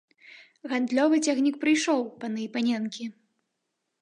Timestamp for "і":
2.45-2.49